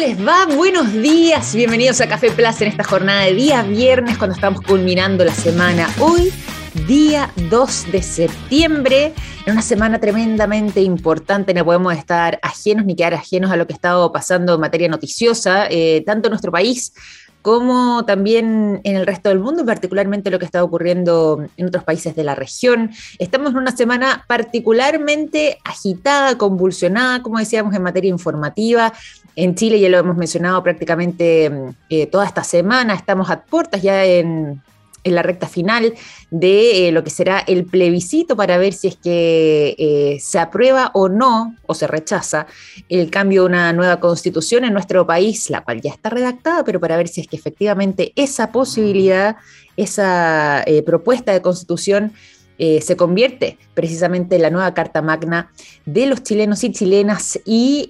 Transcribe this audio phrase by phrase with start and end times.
[0.00, 0.46] les va?
[0.46, 5.26] Buenos días, bienvenidos a Café Plaza en esta jornada de día viernes cuando estamos culminando
[5.26, 5.90] la semana.
[6.00, 6.32] Hoy,
[6.86, 9.12] día 2 de septiembre,
[9.44, 13.74] en una semana tremendamente importante, no podemos estar ajenos ni quedar ajenos a lo que
[13.74, 16.94] ha estado pasando en materia noticiosa, eh, tanto en nuestro país
[17.42, 22.14] como también en el resto del mundo, particularmente lo que está ocurriendo en otros países
[22.14, 22.90] de la región.
[23.18, 28.92] Estamos en una semana particularmente agitada, convulsionada, como decíamos, en materia informativa.
[29.36, 31.50] En Chile ya lo hemos mencionado prácticamente
[31.88, 34.60] eh, toda esta semana, estamos a puertas ya en
[35.04, 35.94] la recta final
[36.30, 40.90] de eh, lo que será el plebiscito para ver si es que eh, se aprueba
[40.92, 42.46] o no, o se rechaza,
[42.88, 46.80] el cambio de una nueva constitución en nuestro país, la cual ya está redactada, pero
[46.80, 49.36] para ver si es que efectivamente esa posibilidad,
[49.76, 52.12] esa propuesta de constitución
[52.82, 55.50] se convierte precisamente en la nueva Carta Magna
[55.86, 57.88] de los chilenos y chilenas y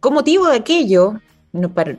[0.00, 1.20] con motivo de aquello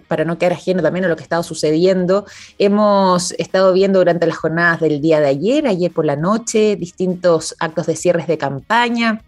[0.08, 2.26] para, no quedar ajeno también a lo que ha estado sucediendo,
[2.58, 7.56] hemos estado viendo durante las jornadas del día de ayer, ayer por la noche, distintos
[7.60, 9.22] actos de cierres de campaña,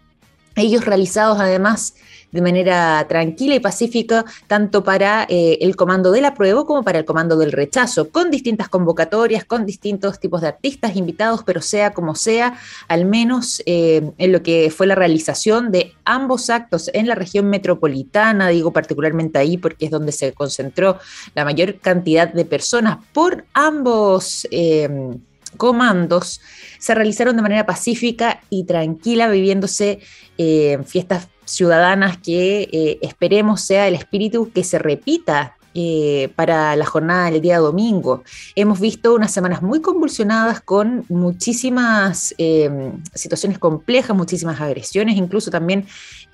[0.56, 1.94] ellos realizados además
[2.34, 7.04] de manera tranquila y pacífica, tanto para eh, el comando del apruebo como para el
[7.04, 12.16] comando del rechazo, con distintas convocatorias, con distintos tipos de artistas invitados, pero sea como
[12.16, 17.14] sea, al menos eh, en lo que fue la realización de ambos actos en la
[17.14, 20.98] región metropolitana, digo particularmente ahí porque es donde se concentró
[21.36, 24.46] la mayor cantidad de personas por ambos.
[24.50, 24.88] Eh,
[25.56, 26.40] comandos
[26.80, 30.00] se realizaron de manera pacífica y tranquila, viviéndose
[30.84, 37.30] fiestas ciudadanas que eh, esperemos sea el espíritu que se repita eh, para la jornada
[37.30, 38.22] del día domingo.
[38.54, 45.86] Hemos visto unas semanas muy convulsionadas con muchísimas eh, situaciones complejas, muchísimas agresiones, incluso también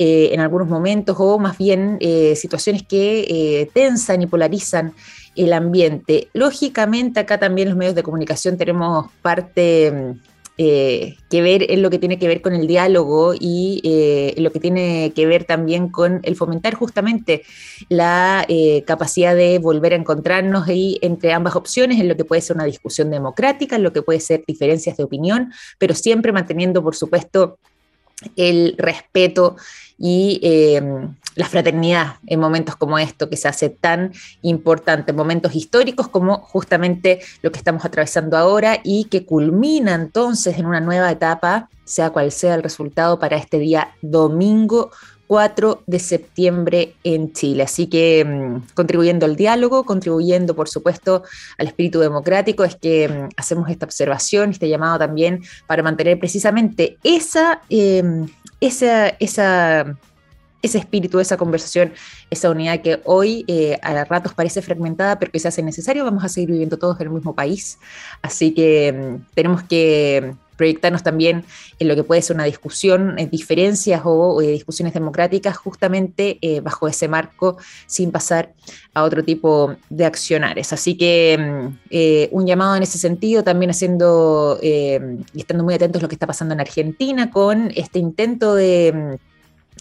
[0.02, 1.98] en algunos momentos, o más bien
[2.34, 4.94] situaciones que tensan y polarizan
[5.36, 6.28] el ambiente.
[6.32, 10.16] Lógicamente, acá también los medios de comunicación tenemos parte
[10.62, 14.52] eh, que ver en lo que tiene que ver con el diálogo y eh, lo
[14.52, 17.44] que tiene que ver también con el fomentar justamente
[17.88, 22.42] la eh, capacidad de volver a encontrarnos ahí entre ambas opciones en lo que puede
[22.42, 26.82] ser una discusión democrática, en lo que puede ser diferencias de opinión, pero siempre manteniendo,
[26.82, 27.56] por supuesto,
[28.36, 29.56] el respeto
[30.00, 36.08] y em, la fraternidad en momentos como esto que se hace tan importante, momentos históricos
[36.08, 41.68] como justamente lo que estamos atravesando ahora y que culmina entonces en una nueva etapa,
[41.84, 44.90] sea cual sea el resultado para este día domingo
[45.30, 47.62] 4 de septiembre en Chile.
[47.62, 51.22] Así que em, contribuyendo al diálogo, contribuyendo por supuesto
[51.56, 56.98] al espíritu democrático, es que em, hacemos esta observación, este llamado también para mantener precisamente
[57.04, 57.60] esa
[58.60, 59.96] esa, esa,
[60.62, 61.92] ese espíritu, esa conversación,
[62.28, 66.24] esa unidad que hoy eh, a ratos parece fragmentada, pero que se hace necesario, vamos
[66.24, 67.78] a seguir viviendo todos en el mismo país.
[68.22, 71.44] Así que mm, tenemos que proyectarnos también
[71.78, 76.86] en lo que puede ser una discusión, en diferencias o, discusiones democráticas, justamente eh, bajo
[76.86, 77.56] ese marco,
[77.86, 78.52] sin pasar
[78.92, 80.74] a otro tipo de accionares.
[80.74, 86.00] Así que mm, eh, un llamado en ese sentido, también haciendo y estando muy atentos
[86.00, 89.29] a lo que está pasando en Argentina con este intento de mm,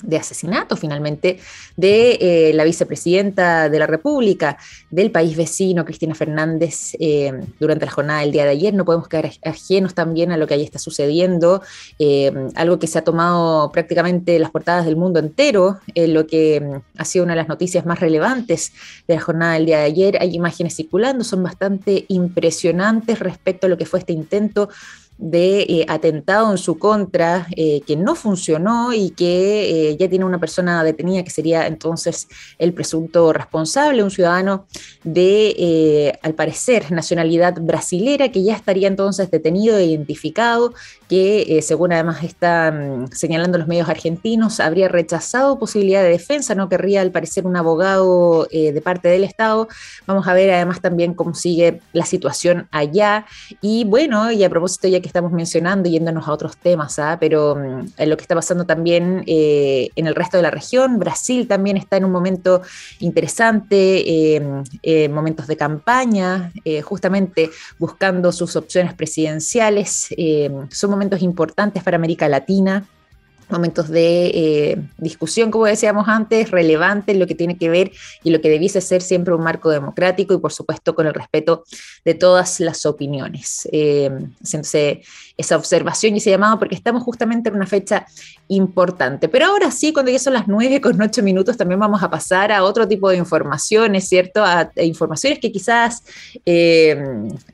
[0.03, 1.39] de asesinato finalmente
[1.75, 4.57] de eh, la vicepresidenta de la República
[4.89, 8.73] del país vecino, Cristina Fernández, eh, durante la jornada del día de ayer.
[8.73, 11.61] No podemos quedar ajenos también a lo que ahí está sucediendo,
[11.97, 16.99] eh, algo que se ha tomado prácticamente las portadas del mundo entero, lo que mm,
[16.99, 18.71] ha sido una de las noticias más relevantes
[19.07, 20.17] de la jornada del día de ayer.
[20.21, 24.69] Hay imágenes circulando, son bastante impresionantes respecto a lo que fue este intento
[25.19, 30.24] de eh, atentado en su contra eh, que no funcionó y que eh, ya tiene
[30.24, 34.66] una persona detenida que sería entonces el presunto responsable, un ciudadano
[35.03, 40.74] de, al parecer, nacionalidad brasilera que ya estaría entonces detenido e identificado,
[41.09, 47.01] que según además están señalando los medios argentinos, habría rechazado posibilidad de defensa, no querría
[47.01, 49.67] al parecer un abogado de parte del Estado.
[50.06, 53.25] Vamos a ver además también cómo sigue la situación allá.
[53.61, 57.17] Y bueno, y a propósito ya que estamos mencionando, yéndonos a otros temas, ¿ah?
[57.19, 61.47] pero mm, lo que está pasando también eh, en el resto de la región, Brasil
[61.47, 62.62] también está en un momento
[63.00, 71.22] interesante, em, eh, momentos de campaña, eh, justamente buscando sus opciones presidenciales, em, son momentos
[71.22, 72.86] importantes para América Latina
[73.50, 77.92] momentos de eh, discusión, como decíamos antes, relevante en lo que tiene que ver
[78.24, 81.63] y lo que debiese ser siempre un marco democrático y por supuesto con el respeto
[82.06, 83.68] de todas las opiniones.
[83.72, 84.12] Eh,
[85.39, 88.06] esa observación y ese llamado, porque estamos justamente en una fecha
[88.50, 89.30] importante.
[89.30, 92.51] Pero ahora sí, cuando ya son las 9 con 8 minutos, también vamos a pasar
[92.51, 94.44] a otro tipo de informaciones, ¿cierto?
[94.44, 96.03] A, informaciones que quizás
[96.45, 97.01] eh,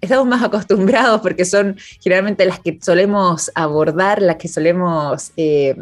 [0.02, 5.32] estamos más acostumbrados porque son generalmente las que solemos abordar, las que solemos...
[5.38, 5.76] Eh,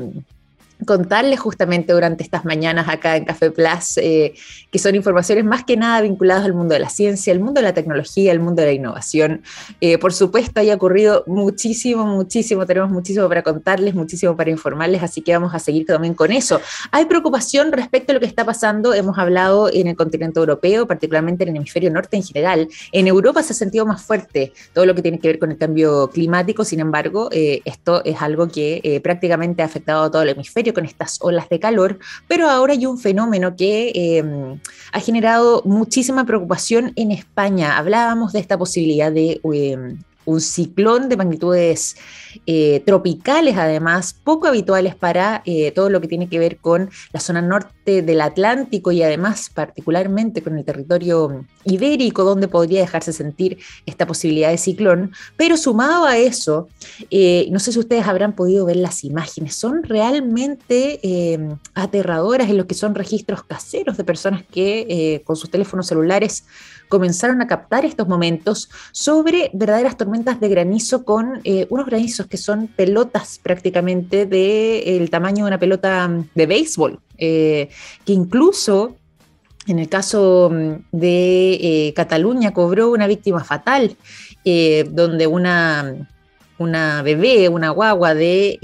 [0.83, 4.33] contarles justamente durante estas mañanas acá en Café Plus, eh,
[4.71, 7.67] que son informaciones más que nada vinculadas al mundo de la ciencia, al mundo de
[7.67, 9.43] la tecnología, al mundo de la innovación.
[9.81, 15.21] Eh, por supuesto, haya ocurrido muchísimo, muchísimo, tenemos muchísimo para contarles, muchísimo para informarles, así
[15.21, 16.61] que vamos a seguir también con eso.
[16.91, 21.43] Hay preocupación respecto a lo que está pasando, hemos hablado en el continente europeo, particularmente
[21.43, 22.67] en el hemisferio norte en general.
[22.91, 25.57] En Europa se ha sentido más fuerte todo lo que tiene que ver con el
[25.57, 30.29] cambio climático, sin embargo, eh, esto es algo que prácticamente ha afectado a todo el
[30.29, 34.59] hemisferio con estas olas de calor, pero ahora hay un fenómeno que em,
[34.91, 37.77] ha generado muchísima preocupación en España.
[37.77, 41.95] Hablábamos de esta posibilidad de em, un ciclón de magnitudes
[42.45, 47.19] eh, tropicales, además, poco habituales para eh, todo lo que tiene que ver con la
[47.19, 53.57] zona norte del Atlántico y además particularmente con el territorio ibérico, donde podría dejarse sentir
[53.85, 55.11] esta posibilidad de ciclón.
[55.37, 56.67] Pero sumado a eso,
[57.11, 60.99] eh, no sé si ustedes habrán podido ver las imágenes, son realmente
[61.73, 66.45] aterradoras en lo que son registros caseros de personas que con sus teléfonos celulares
[66.87, 72.37] comenzaron a captar estos momentos sobre verdaderas tormentas de granizo con eh, unos granizos que
[72.37, 77.69] son pelotas prácticamente del tamaño de una pelota mm, de béisbol, eh,
[78.05, 78.95] que incluso
[79.65, 83.95] en el caso mm, de eh, Cataluña cobró una víctima fatal,
[84.45, 86.09] donde una,
[86.57, 88.59] una bebé, una guagua de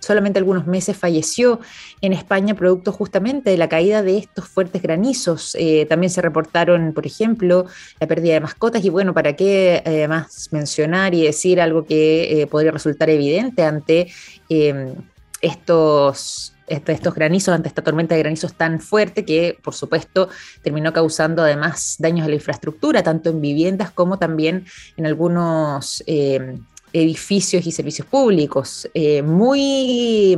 [0.00, 1.60] solamente algunos meses falleció
[2.00, 5.54] en España producto justamente de la caída de estos fuertes granizos.
[5.58, 7.66] Eh, también se reportaron, por ejemplo,
[8.00, 12.42] la pérdida de mascotas y bueno, ¿para qué eh, más mencionar y decir algo que
[12.42, 14.08] eh, podría resultar evidente ante
[14.48, 14.94] em,
[15.40, 20.28] estos estos granizos, ante esta tormenta de granizos tan fuerte que, por supuesto,
[20.62, 24.66] terminó causando además daños a la infraestructura, tanto en viviendas como también
[24.96, 26.60] en algunos em,
[26.92, 28.88] edificios y servicios públicos.
[28.94, 30.36] Eh, muy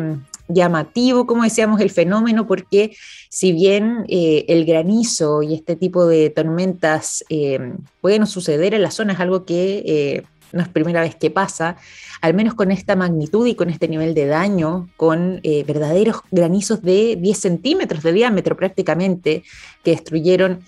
[0.48, 2.96] llamativo, como decíamos, el fenómeno, porque
[3.28, 8.90] si bien eh, el granizo y este tipo de tormentas eh, pueden suceder en la
[8.90, 11.76] zona, es algo que no es primera vez que pasa,
[12.20, 17.16] al menos con esta magnitud y con este nivel de daño, con verdaderos granizos de
[17.16, 19.44] 10 centímetros de diámetro prácticamente,
[19.82, 20.60] que destruyeron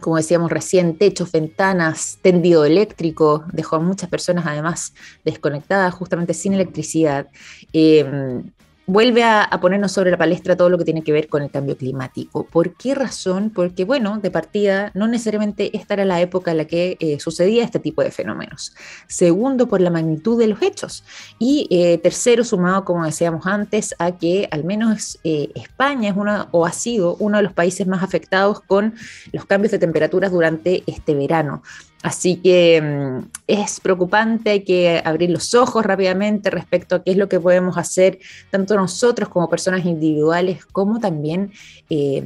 [0.00, 6.54] como decíamos recién, techos, ventanas, tendido eléctrico, dejó a muchas personas además desconectadas, justamente sin
[6.54, 7.28] electricidad.
[7.72, 8.42] Eh,
[8.88, 11.76] vuelve a, ponernos sobre la palestra todo lo que tiene que ver con el cambio
[11.76, 12.44] climático.
[12.44, 13.50] ¿Por qué razón?
[13.54, 17.64] Porque, bueno, de partida, no necesariamente esta era la época en la que eh, sucedía
[17.64, 18.74] este tipo de fenómenos.
[19.06, 21.04] Segundo, por la magnitud de los hechos.
[21.38, 26.48] Y eh, tercero, sumado, como decíamos antes, a que al menos eh, España es una,
[26.52, 28.94] o ha sido uno de los países más afectados con
[29.32, 31.62] los cambios de temperaturas durante este verano.
[32.02, 37.16] Así que mm, es preocupante, hay que abrir los ojos rápidamente respecto a qué es
[37.16, 38.18] lo que podemos hacer,
[38.50, 41.52] tanto nosotros como personas individuales, como también
[41.90, 42.24] eh,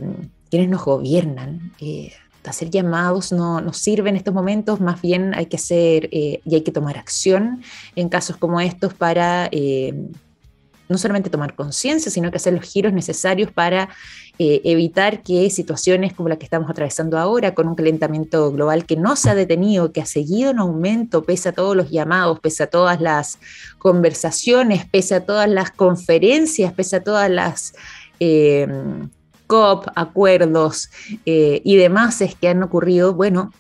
[0.51, 1.73] quienes nos gobiernan.
[1.81, 2.13] Eh,
[2.45, 6.55] hacer llamados no nos sirve en estos momentos, más bien hay que hacer eh, y
[6.57, 7.63] hay que tomar acción
[7.95, 9.49] en casos como estos para
[10.89, 13.89] no solamente tomar conciencia, sino que hacer los giros necesarios para
[14.39, 18.97] eh, evitar que situaciones como la que estamos atravesando ahora, con un calentamiento global que
[18.97, 22.63] no se ha detenido, que ha seguido en aumento, pese a todos los llamados, pese
[22.63, 23.39] a todas las
[23.79, 27.75] conversaciones, pese a todas las conferencias, pese a todas las...
[28.21, 28.67] Eh,
[29.53, 30.89] COP, acuerdos
[31.27, 33.53] eh, y demás que han ocurrido, bueno,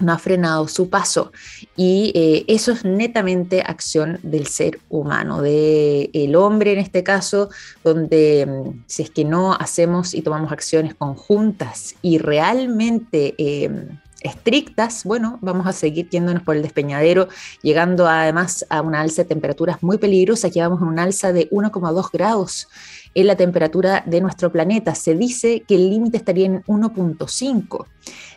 [0.00, 1.32] no ha frenado su paso.
[1.76, 7.50] Y eh, eso es netamente acción del ser humano, del el hombre en este caso,
[7.82, 13.34] donde mm, si es que no hacemos y tomamos acciones conjuntas y realmente...
[13.38, 17.28] Em, estrictas, bueno, vamos a seguir yéndonos por el despeñadero,
[17.60, 22.10] llegando además a una alza de temperaturas muy peligrosas, llevamos a un alza de 1,2
[22.10, 22.66] grados
[23.14, 24.94] en la temperatura de nuestro planeta.
[24.94, 27.86] Se dice que el límite estaría en 1.5.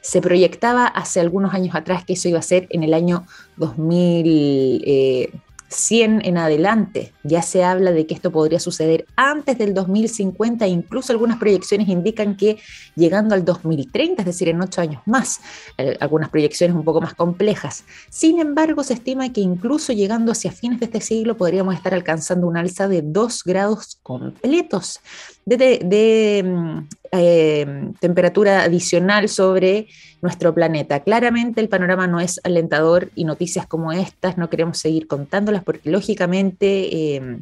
[0.02, 3.26] Se proyectaba hace algunos años atrás que eso iba a ser en el año
[3.58, 5.32] 2000.
[5.70, 7.14] 100 en adelante.
[7.24, 12.38] Ya se habla de que esto podría suceder antes del 2050, incluso algunas proyecciones indican
[12.38, 12.58] que
[12.96, 15.42] llegando al 2030, es decir, en ocho años más,
[15.78, 17.84] eh, algunas proyecciones un poco más complejas.
[18.10, 22.48] Sin embargo, se estima que incluso llegando hacia fines de este siglo podríamos estar alcanzando
[22.48, 25.00] un alza de 2 grados completos
[25.48, 29.88] de, mm, eh, temperatura adicional sobre
[30.22, 31.02] nuestro planeta.
[31.02, 35.90] Claramente el panorama no es alentador y noticias como estas no queremos seguir contándolas porque
[35.90, 37.16] lógicamente...
[37.16, 37.40] Eh,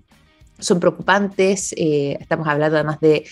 [0.58, 1.76] son preocupantes.
[1.78, 3.26] estamos hablando además de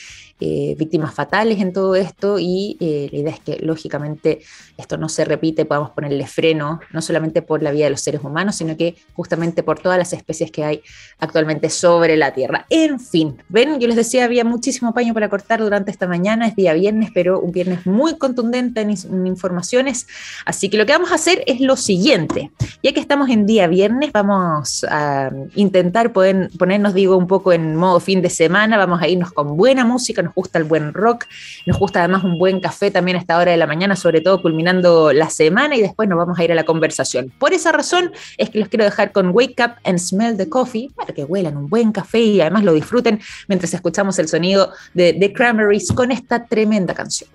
[0.45, 4.41] eh, víctimas fatales en todo esto y eh, la idea es que lógicamente
[4.77, 8.21] esto no se repite, podamos ponerle freno, no solamente por la vida de los seres
[8.25, 10.81] humanos, sino que justamente por todas las especies que hay
[11.19, 12.65] actualmente sobre la Tierra.
[12.69, 16.57] En fin, ven, yo les decía, había muchísimo paño para cortar durante esta mañana, es
[16.57, 18.91] día viernes, pero un viernes muy contundente en,
[19.25, 20.07] informaciones,
[20.45, 22.51] así que lo que vamos a hacer es lo siguiente,
[22.83, 27.77] ya que estamos en día viernes, vamos a intentar poder, ponernos, digo, un poco en
[27.77, 31.25] modo fin de semana, vamos a irnos con buena música, nos gusta el buen rock,
[31.65, 34.41] nos gusta además un buen café también a esta hora de la mañana, sobre todo
[34.41, 37.31] culminando la semana y después nos vamos a ir a la conversación.
[37.39, 40.89] Por esa razón es que los quiero dejar con Wake Up and Smell the Coffee
[40.95, 45.13] para que huelan un buen café y además lo disfruten mientras escuchamos el sonido de
[45.13, 47.29] The Cranberries con esta tremenda canción.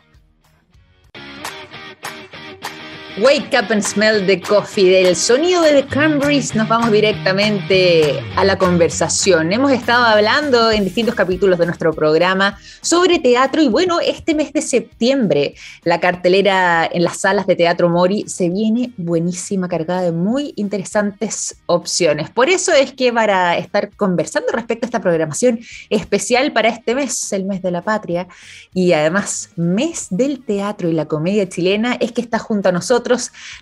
[3.20, 4.90] Wake Up and Smell the Coffee.
[4.90, 9.52] Del sonido de The Cranberries nos vamos directamente a la conversación.
[9.52, 14.52] Hemos estado hablando en distintos capítulos de nuestro programa sobre teatro y bueno, este mes
[14.52, 20.12] de septiembre la cartelera en las salas de Teatro Mori se viene buenísima, cargada de
[20.12, 22.30] muy interesantes opciones.
[22.30, 25.58] Por eso es que para estar conversando respecto a esta programación
[25.90, 28.28] especial para este mes, el mes de la patria
[28.72, 33.07] y además mes del teatro y la comedia chilena, es que está junto a nosotros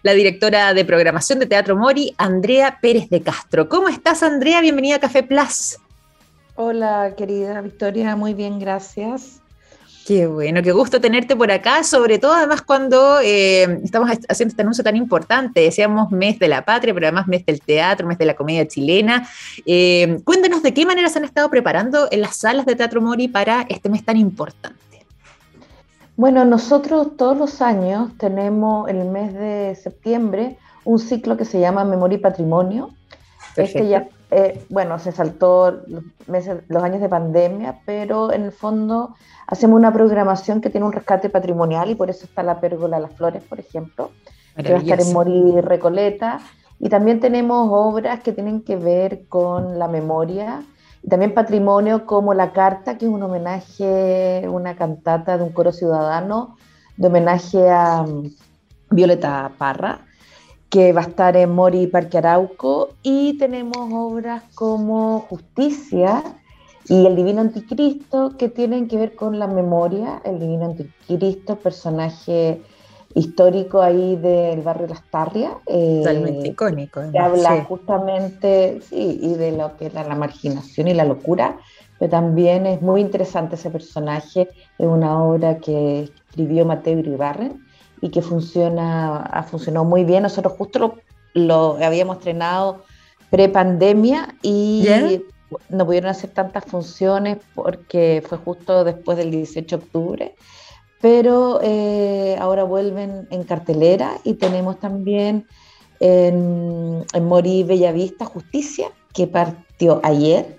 [0.02, 3.68] la directora de programación de Teatro Mori, Andrea Pérez de Castro.
[3.68, 4.60] ¿Cómo estás, Andrea?
[4.60, 5.78] Bienvenida a Café Plus.
[6.54, 9.40] Hola, querida Victoria, muy bien, gracias.
[10.06, 14.62] Qué bueno, qué gusto tenerte por acá, sobre todo además cuando eh, estamos haciendo este
[14.62, 18.24] anuncio tan importante, decíamos mes de la patria, pero además mes del teatro, mes de
[18.24, 19.28] la comedia chilena.
[19.66, 23.26] Eh, cuéntanos de qué manera se han estado preparando en las salas de Teatro Mori
[23.26, 24.85] para este mes tan importante.
[26.16, 31.60] Bueno, nosotros todos los años tenemos en el mes de septiembre un ciclo que se
[31.60, 32.90] llama Memoria y Patrimonio.
[33.54, 38.52] Este ya, eh, bueno, se saltó los, meses, los años de pandemia, pero en el
[38.52, 39.14] fondo
[39.46, 43.12] hacemos una programación que tiene un rescate patrimonial y por eso está la pérgola Las
[43.12, 44.10] Flores, por ejemplo,
[44.56, 46.40] que va a estar en Mori Recoleta.
[46.78, 50.62] Y también tenemos obras que tienen que ver con la memoria
[51.08, 56.56] también patrimonio como La Carta, que es un homenaje, una cantata de un coro ciudadano,
[56.96, 58.30] de homenaje a mm,
[58.90, 60.00] Violeta Parra,
[60.68, 62.90] que va a estar en Mori Parque Arauco.
[63.02, 66.22] Y tenemos obras como Justicia
[66.88, 70.20] y El Divino Anticristo, que tienen que ver con la memoria.
[70.24, 72.62] El Divino Anticristo, personaje
[73.16, 75.52] histórico ahí del barrio Las Tarrias.
[75.66, 77.00] Eh, Totalmente icónico.
[77.10, 81.56] Que habla justamente, sí, y de lo que era la marginación y la locura,
[81.98, 87.64] pero también es muy interesante ese personaje, es una obra que escribió Mateo Iribarren
[88.02, 90.22] y que funciona, ha funcionado muy bien.
[90.22, 90.98] Nosotros justo
[91.32, 92.84] lo, habíamos estrenado
[93.30, 94.86] pre-pandemia y
[95.70, 100.34] no pudieron hacer tantas funciones porque fue justo después del 18 de octubre
[101.00, 105.46] pero eh, ahora vuelven en cartelera y tenemos también
[106.00, 110.56] en, en Morí Bellavista Justicia, que partió ayer.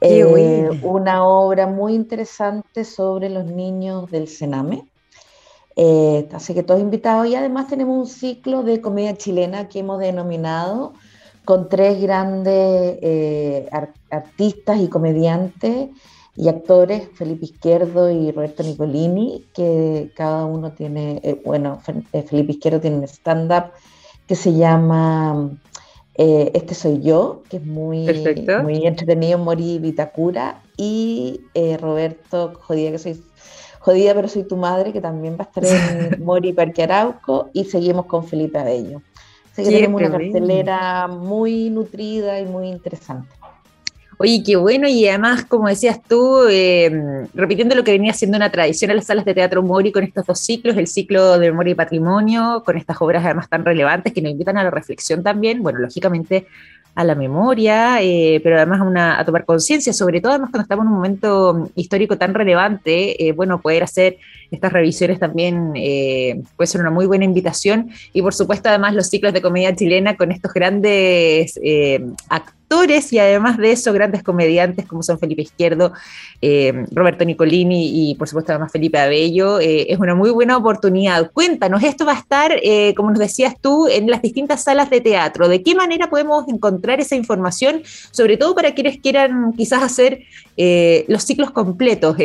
[0.00, 0.24] Eh,
[0.82, 4.86] una obra muy interesante sobre los niños del Sename.
[5.74, 9.98] Eh, así que todos invitados y además tenemos un ciclo de comedia chilena que hemos
[9.98, 10.94] denominado
[11.44, 12.98] con tres grandes
[14.10, 15.90] artistas y comediantes
[16.36, 21.80] y actores, Felipe Izquierdo y Roberto Nicolini, que cada uno tiene, eh, bueno,
[22.12, 23.72] eh, Felipe Izquierdo tiene un stand-up
[24.26, 25.50] que se llama
[26.14, 28.06] eh, Este Soy Yo, que es muy,
[28.62, 31.40] muy entretenido, Mori Vitacura, y
[31.80, 33.22] Roberto, jodida que soy,
[33.80, 37.64] jodida pero soy tu madre, que también va a estar en Mori Parque Arauco, y
[37.64, 39.00] seguimos con Felipe Abello.
[39.52, 43.34] Así que tenemos una cartelera muy nutrida y muy interesante.
[44.18, 46.90] Oye, qué bueno, y además, como decías tú, eh,
[47.34, 50.24] repitiendo lo que venía siendo una tradición en las salas de teatro Mori con estos
[50.24, 54.22] dos ciclos, el ciclo de memoria y patrimonio, con estas obras además tan relevantes que
[54.22, 56.46] nos invitan a la reflexión también, bueno, lógicamente
[56.94, 60.62] a la memoria, eh, pero además a, una, a tomar conciencia, sobre todo además cuando
[60.62, 64.16] estamos en un momento histórico tan relevante, eh, bueno, poder hacer
[64.50, 65.72] estas revisiones también
[66.56, 70.16] puede ser una muy buena invitación y por supuesto además los ciclos de comedia chilena
[70.16, 71.60] con estos grandes
[72.30, 72.56] actores
[73.10, 75.92] y además de eso grandes comediantes como son Felipe Izquierdo,
[76.40, 81.30] eh, Roberto Nicolini y por supuesto además Felipe Abello, eh, es una muy buena oportunidad.
[81.32, 85.00] Cuéntanos, esto va a estar, eh, como nos decías tú, en las distintas salas de
[85.00, 85.48] teatro.
[85.48, 90.20] ¿De qué manera podemos encontrar esa información, sobre todo para quienes quieran quizás hacer
[91.08, 92.16] los ciclos completos?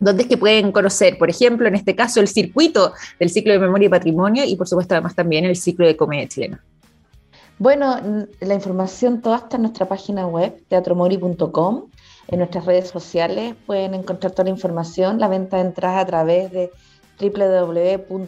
[0.00, 3.58] ¿Dónde es que pueden conocer, por ejemplo, en este caso, el circuito del ciclo de
[3.58, 6.62] memoria y patrimonio y, por supuesto, además también el ciclo de comedia chilena?
[7.58, 11.84] Bueno, la información toda está en nuestra página web, teatromori.com.
[12.26, 15.20] En nuestras redes sociales pueden encontrar toda la información.
[15.20, 16.72] La venta de entradas a través de
[17.20, 18.24] www.ticket.cl.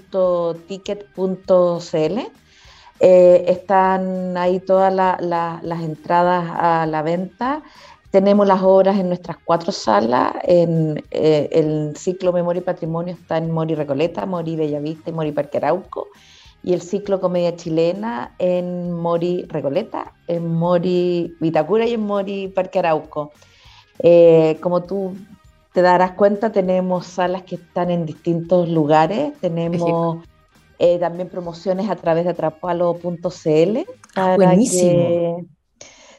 [2.99, 7.62] Eh, están ahí todas las entradas a la venta.
[8.11, 10.35] Tenemos las obras en nuestras cuatro salas.
[10.45, 15.33] En, eh, el ciclo Memoria y Patrimonio está en Mori Recoleta, Mori Bellavista y Mori
[15.33, 16.06] Parque Arauco.
[16.66, 22.80] Y el ciclo Comedia Chilena en Mori Recoleta, en Mori Vitacura y en Mori Parque
[22.80, 23.30] Arauco.
[24.00, 25.14] Eh, como tú
[25.73, 29.32] te darás cuenta, tenemos salas que están en distintos lugares.
[29.40, 30.25] Tenemos
[30.80, 33.78] eh, también promociones a través de atrapalo.cl.
[34.16, 35.44] Ah, buenísimo.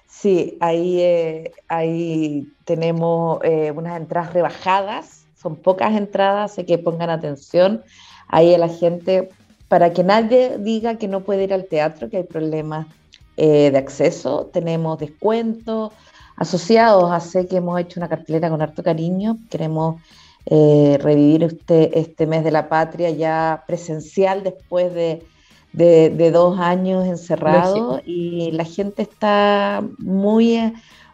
[0.08, 3.42] sí, ahí, eh, ahí tenemos
[3.76, 5.26] unas entradas rebajadas.
[5.36, 7.84] Son pocas entradas, así que pongan atención
[8.30, 9.28] ahí a la gente
[9.68, 12.88] para que nadie diga que no puede ir al teatro, que hay problemas
[13.36, 14.50] de acceso.
[14.52, 15.92] Tenemos descuentos
[16.38, 17.12] asociados.
[17.12, 19.38] Hace que hemos hecho una cartelera con harto cariño.
[19.50, 20.02] Queremos
[20.46, 25.26] eh, revivir este, este mes de la patria ya presencial después de,
[25.74, 30.74] de, dos años encerrado y la gente está muy,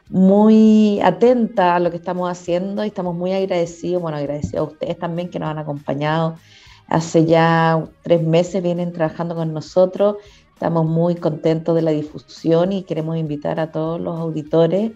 [0.10, 5.00] muy atenta a lo que estamos haciendo y estamos muy agradecidos, bueno, agradecidos a ustedes
[5.00, 6.38] también que nos han acompañado.
[6.88, 10.18] Hace ya tres meses vienen trabajando con nosotros,
[10.54, 14.92] estamos muy contentos de la difusión y queremos invitar a todos los auditores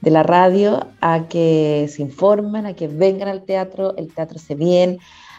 [0.00, 4.54] de la radio a que se informen, a que vengan al teatro, el teatro se
[4.54, 4.98] bien,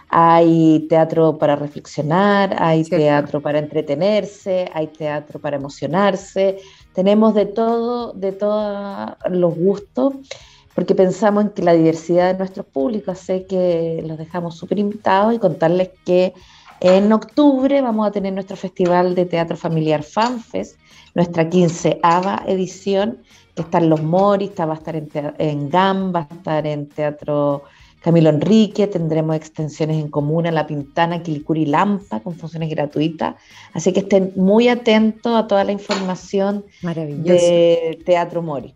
[0.09, 6.57] hay teatro para reflexionar, hay teatro para entretenerse, hay teatro para emocionarse,
[6.93, 10.13] tenemos de todo, de todos los gustos,
[10.77, 15.33] porque pensamos en que la diversidad de nuestros públicos hace que los dejamos súper invitados
[15.33, 16.35] y contarles que
[16.81, 20.79] en octubre vamos a tener nuestro Festival de Teatro Familiar FanFest,
[21.15, 23.23] nuestra quinceava edición,
[23.55, 27.63] que están Los Moris, va a estar en, en GAM, va a estar en Teatro
[27.99, 33.33] Camilo Enrique, tendremos extensiones en Comuna, La Pintana, Quilicuri y Lampa, con funciones gratuitas.
[33.73, 38.75] Así que estén muy atentos a toda la información de Teatro Mori.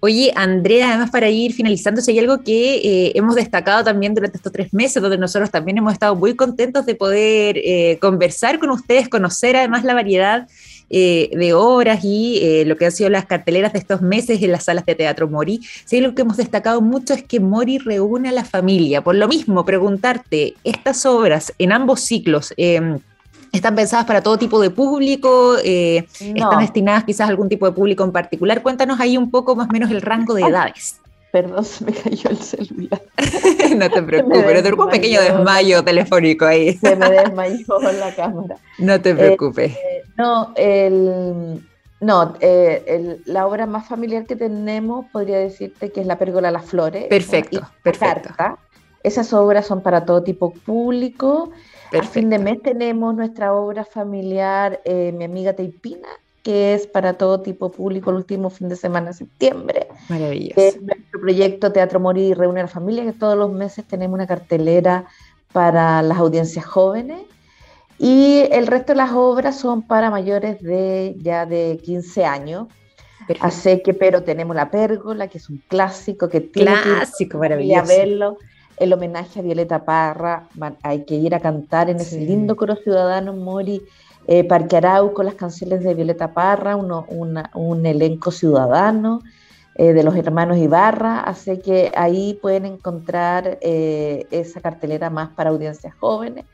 [0.00, 4.52] Oye, Andrea, además para ir finalizando, hay algo que eh, hemos destacado también durante estos
[4.52, 9.08] tres meses, donde nosotros también hemos estado muy contentos de poder eh, conversar con ustedes,
[9.08, 10.48] conocer además la variedad
[10.90, 14.64] eh, de obras y lo que han sido las carteleras de estos meses en las
[14.64, 15.60] salas de teatro Mori.
[15.84, 19.02] Si hay algo que hemos destacado mucho es que Mori reúne a la familia.
[19.02, 22.98] Por lo mismo, preguntarte, estas obras en ambos ciclos, em,
[23.52, 25.56] ¿Están pensadas para todo tipo de público?
[25.62, 28.62] Eh, ¿Están destinadas quizás a algún tipo de público en particular?
[28.62, 31.00] Cuéntanos ahí un poco más o menos el rango de edades.
[31.32, 33.02] Perdón, se me cayó el celular.
[33.76, 36.72] no te preocupes, pero tengo un pequeño desmayo telefónico ahí.
[36.78, 38.56] se me desmayó la cámara.
[38.78, 39.72] No te preocupes.
[39.72, 41.62] Eh, no, el,
[42.00, 46.52] no eh, la obra más familiar que tenemos podría decirte que es La Pérgola a
[46.52, 47.04] las Flores.
[47.04, 48.30] Perfecto, perfecto.
[49.02, 51.50] Esas obras son para todo tipo público
[51.98, 56.08] a fin de mes tenemos nuestra obra familiar, eh, Mi amiga Teipina,
[56.42, 59.88] que es para todo tipo público el último fin de semana de septiembre.
[60.08, 60.60] Maravilloso.
[60.60, 64.14] Es nuestro proyecto Teatro Morir y Reúne a la Familia, que todos los meses tenemos
[64.14, 65.04] una cartelera
[65.52, 67.20] para las audiencias jóvenes.
[67.98, 72.66] Y el resto de las obras son para mayores de ya de 15 años.
[73.40, 77.86] Así que, pero tenemos La Pérgola, que es un clásico que tiene clásico, que maravilloso.
[77.86, 78.38] verlo
[78.82, 80.48] el homenaje a Violeta Parra,
[80.82, 83.82] hay que ir a cantar en ese lindo coro ciudadano Mori,
[84.26, 89.22] eh, Parque Arauco, las canciones de Violeta Parra, un elenco ciudadano
[89.74, 95.50] eh, de los hermanos Ibarra, así que ahí pueden encontrar eh, esa cartelera más para
[95.50, 96.44] audiencias jóvenes.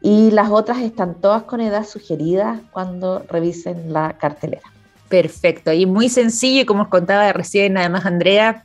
[0.00, 4.70] Y las otras están todas con edad sugerida cuando revisen la cartelera.
[5.08, 8.64] Perfecto, y muy sencillo, y como os contaba recién, además Andrea,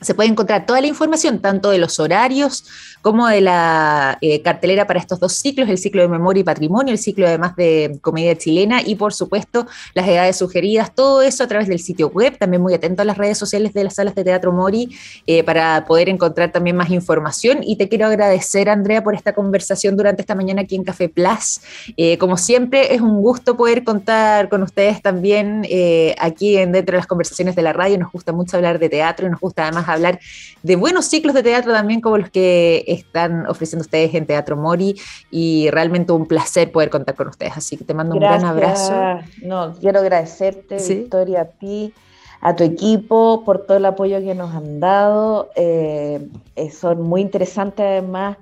[0.00, 2.64] se puede encontrar toda la información, tanto de los horarios
[3.02, 6.92] como de la eh, cartelera para estos dos ciclos, el ciclo de memoria y patrimonio,
[6.92, 11.46] el ciclo además de comedia chilena y por supuesto las edades sugeridas, todo eso a
[11.48, 14.24] través del sitio web, también muy atento a las redes sociales de las salas de
[14.24, 14.90] teatro Mori
[15.26, 17.58] eh, para poder encontrar también más información.
[17.62, 21.60] Y te quiero agradecer Andrea por esta conversación durante esta mañana aquí en Café Plus.
[21.96, 25.66] Eh, como siempre es un gusto poder contar con ustedes también
[26.18, 29.26] aquí en, dentro de las conversaciones de la radio, nos gusta mucho hablar de teatro
[29.26, 30.20] y nos gusta además hablar
[30.62, 34.94] de buenos ciclos de teatro también como los que están ofreciendo ustedes en Teatro Mori
[35.30, 37.56] y realmente un placer poder contar con ustedes.
[37.56, 39.20] Así que te mando un gran abrazo.
[39.42, 41.92] No, quiero agradecerte, Victoria, a ti,
[42.40, 45.50] a tu equipo por todo el apoyo que nos han dado.
[45.54, 48.36] Eh, eh, son muy interesantes además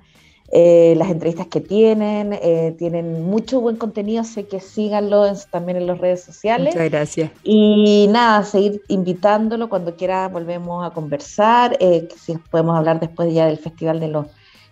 [0.49, 5.87] eh, las entrevistas que tienen, eh, tienen mucho buen contenido, sé que síganlo también en
[5.87, 6.73] las redes sociales.
[6.73, 7.31] Muchas gracias.
[7.43, 13.45] Y nada, seguir invitándolo cuando quiera volvemos a conversar, eh, si podemos hablar después ya
[13.47, 14.27] del Festival de los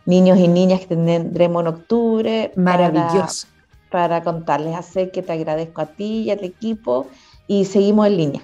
[0.06, 2.52] Niños y Niñas que tendremos en octubre.
[2.56, 3.48] Maravilloso.
[3.90, 7.08] Para, para contarles, así que te agradezco a ti y al equipo
[7.48, 8.42] y seguimos en línea.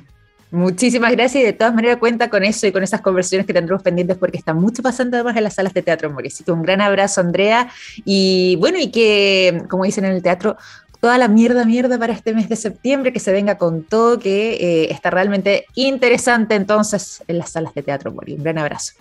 [0.51, 3.81] Muchísimas gracias y de todas maneras cuenta con eso y con esas conversaciones que tendremos
[3.81, 6.53] pendientes porque está mucho pasando además en las salas de teatro Morisito.
[6.53, 7.69] Un gran abrazo, Andrea.
[8.03, 10.57] Y bueno, y que, como dicen en el teatro,
[10.99, 14.53] toda la mierda, mierda para este mes de septiembre, que se venga con todo, que
[14.53, 18.33] eh, está realmente interesante entonces en las salas de teatro Mori.
[18.33, 18.93] Un gran abrazo.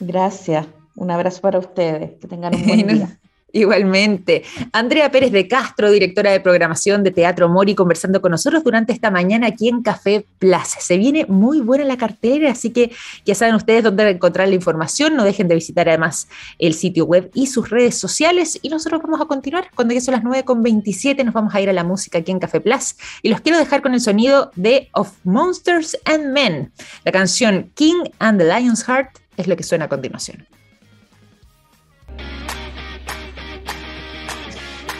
[0.00, 0.66] Gracias.
[0.96, 2.18] Un abrazo para ustedes.
[2.20, 3.18] Que tengan un buen día.
[3.52, 4.44] Igualmente.
[4.72, 9.10] Andrea Pérez de Castro, directora de programación de Teatro Mori, conversando con nosotros durante esta
[9.10, 10.80] mañana aquí en Café Plaza.
[10.80, 12.92] Se viene muy buena la cartera, así que
[13.24, 15.16] ya saben ustedes dónde encontrar la información.
[15.16, 18.58] No dejen de visitar además el sitio web y sus redes sociales.
[18.62, 19.68] Y nosotros vamos a continuar.
[19.74, 22.60] Cuando ya son las 9.27 nos vamos a ir a la música aquí en Café
[22.60, 22.94] Plaza.
[23.22, 26.72] Y los quiero dejar con el sonido de Of Monsters and Men.
[27.04, 30.46] La canción King and the Lion's Heart es lo que suena a continuación.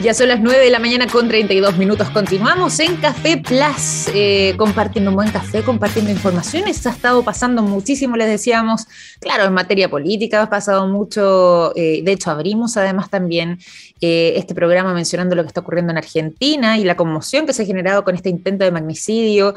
[0.02, 2.08] Ya son las 9 de la mañana con 32 minutos.
[2.08, 6.86] Continuamos en Café Plus, eh, compartiendo un buen café, compartiendo informaciones.
[6.86, 8.86] Ha estado pasando muchísimo, les decíamos,
[9.20, 11.76] claro, en materia política ha pasado mucho.
[11.76, 13.58] Eh, de hecho, abrimos además también
[14.00, 17.62] eh, este programa mencionando lo que está ocurriendo en Argentina y la conmoción que se
[17.62, 19.54] ha generado con este intento de magnicidio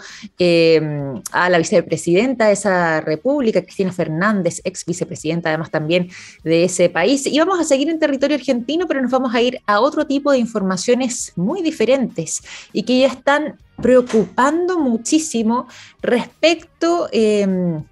[1.31, 6.09] a la vicepresidenta de esa república, Cristina Fernández, ex vicepresidenta además también
[6.43, 7.25] de ese país.
[7.27, 10.31] Y vamos a seguir en territorio argentino, pero nos vamos a ir a otro tipo
[10.31, 15.67] de informaciones muy diferentes y que ya están preocupando muchísimo
[16.01, 17.83] respecto em,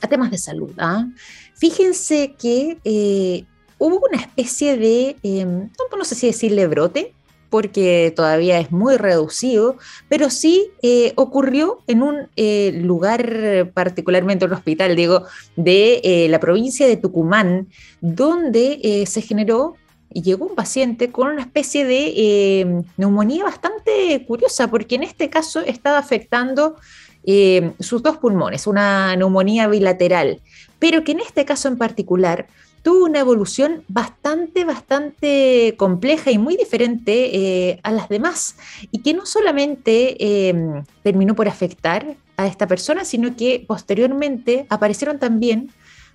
[0.00, 0.72] a temas de salud.
[0.78, 1.06] ¿ah?
[1.54, 3.44] Fíjense que eh,
[3.84, 7.12] hubo una especie de, em, no sé si decirle brote,
[7.50, 9.76] porque todavía es muy reducido,
[10.08, 15.24] pero sí eh, ocurrió en un eh, lugar, particularmente un hospital, digo,
[15.56, 17.68] de la provincia de Tucumán,
[18.00, 19.76] donde se generó
[20.14, 25.30] y llegó un paciente con una especie de eh, neumonía bastante curiosa, porque en este
[25.30, 26.76] caso estaba afectando
[27.24, 30.40] eh, sus dos pulmones, una neumonía bilateral,
[30.78, 32.46] pero que en este caso en particular
[32.82, 37.36] tuvo una evolución bastante, bastante compleja y muy diferente
[37.70, 38.56] eh, a las demás,
[38.90, 40.54] y que no solamente
[41.02, 45.70] terminó por afectar a esta persona, sino que posteriormente aparecieron también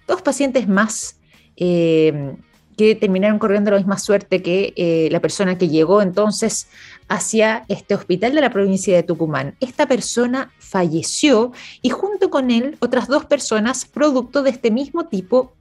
[0.08, 1.18] dos pacientes más
[2.78, 6.68] que terminaron corriendo la misma suerte que eh, la persona que llegó entonces
[7.10, 9.56] hacia este hospital de la provincia de Tucumán.
[9.60, 11.52] Esta persona falleció
[11.82, 15.54] y junto con él otras dos personas producto de este mismo tipo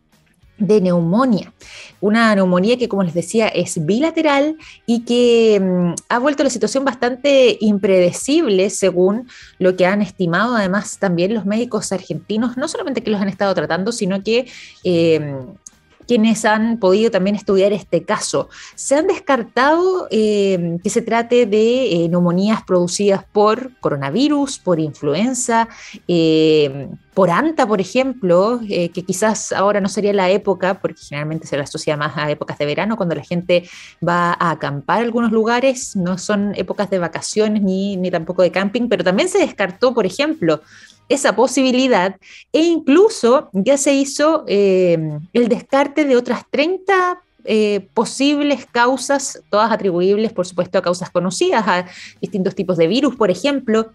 [0.59, 1.53] de neumonía.
[2.01, 6.85] Una neumonía que, como les decía, es bilateral y que mm, ha vuelto la situación
[6.85, 13.11] bastante impredecible según lo que han estimado además también los médicos argentinos, no solamente que
[13.11, 14.47] los han estado tratando, sino que
[14.85, 15.37] eh,
[16.07, 18.49] quienes han podido también estudiar este caso.
[18.75, 25.69] Se han descartado eh, que se trate de eh, neumonías producidas por coronavirus, por influenza,
[26.09, 31.57] eh, por anta, por ejemplo, que quizás ahora no sería la época, porque generalmente se
[31.57, 33.67] la asocia más a épocas de verano, cuando la gente
[34.07, 38.51] va a acampar a algunos lugares, no son épocas de vacaciones ni, ni tampoco de
[38.51, 40.61] camping, pero también se descartó, por ejemplo,
[41.09, 42.17] esa posibilidad
[42.53, 44.99] e incluso ya se hizo eh,
[45.33, 51.65] el descarte de otras 30 eh, posibles causas, todas atribuibles, por supuesto, a causas conocidas,
[51.67, 51.87] a
[52.21, 53.93] distintos tipos de virus, por ejemplo,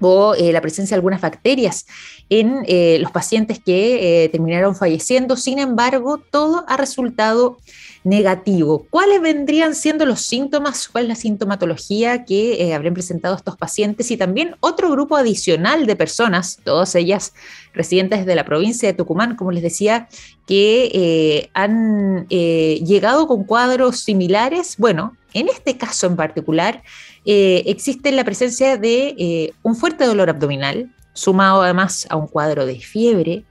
[0.00, 1.84] o eh, la presencia de algunas bacterias
[2.30, 2.62] en
[3.02, 5.36] los pacientes que terminaron falleciendo.
[5.36, 7.58] Sin embargo, todo ha resultado
[8.04, 8.86] negativo.
[8.90, 10.88] ¿Cuáles vendrían siendo los síntomas?
[10.88, 14.10] ¿Cuál es la sintomatología que eh, habrían presentado estos pacientes?
[14.10, 17.34] Y también otro grupo adicional de personas, todas ellas
[17.74, 20.08] residentes de la provincia de Tucumán, como les decía,
[20.46, 24.76] que eh, han eh, llegado con cuadros similares.
[24.78, 26.82] Bueno, en este caso en particular,
[27.24, 33.44] existe la presencia de un fuerte dolor abdominal, sumado además a un cuadro de fiebre,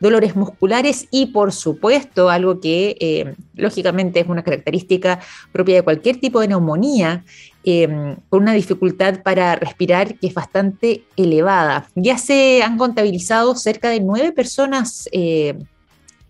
[0.00, 5.20] dolores musculares y por supuesto algo que eh, lógicamente es una característica
[5.52, 7.24] propia de cualquier tipo de neumonía,
[7.62, 11.86] em, con una dificultad para respirar que es bastante elevada.
[11.94, 15.58] Ya se han contabilizado cerca de nueve personas eh,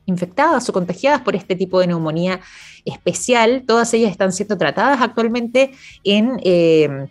[0.06, 2.40] infectadas o contagiadas por este tipo de neumonía
[2.85, 3.62] especial.
[3.64, 5.70] Todas ellas están siendo tratadas actualmente
[6.02, 7.06] en em,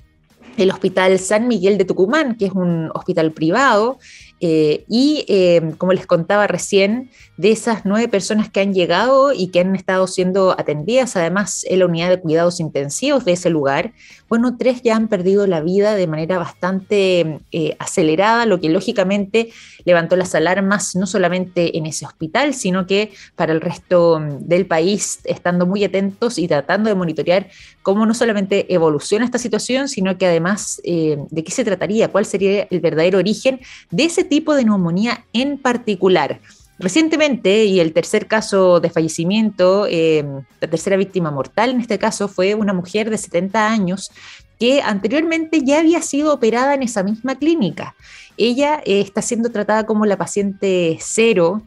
[0.57, 3.97] el Hospital San Miguel de Tucumán, que es un hospital privado
[4.41, 9.47] Eh, y eh, como les contaba recién, de esas nueve personas que han llegado y
[9.47, 13.93] que han estado siendo atendidas, además en la unidad de cuidados intensivos de ese lugar,
[14.27, 19.51] bueno, tres ya han perdido la vida de manera bastante eh, acelerada, lo que lógicamente
[19.85, 25.19] levantó las alarmas no solamente en ese hospital, sino que para el resto del país,
[25.23, 27.47] estando muy atentos y tratando de monitorear
[27.83, 32.67] cómo no solamente evoluciona esta situación, sino que además de qué se trataría, cuál sería
[32.69, 36.41] el verdadero origen de ese tipo de neumonía en particular.
[36.79, 40.23] Recientemente, y el tercer caso de fallecimiento, eh,
[40.61, 44.11] la tercera víctima mortal en este caso fue una mujer de 70 años
[44.57, 47.95] que anteriormente ya había sido operada en esa misma clínica.
[48.37, 51.63] Ella eh, está siendo tratada como la paciente cero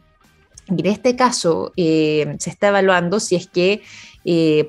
[0.67, 3.83] y en este caso eh, se está evaluando si es que